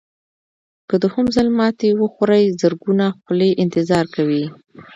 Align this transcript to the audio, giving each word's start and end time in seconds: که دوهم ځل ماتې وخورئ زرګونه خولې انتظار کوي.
که 0.87 0.95
دوهم 1.03 1.25
ځل 1.35 1.47
ماتې 1.57 1.89
وخورئ 2.01 2.43
زرګونه 2.61 3.05
خولې 3.21 3.49
انتظار 3.63 4.05
کوي. 4.15 4.43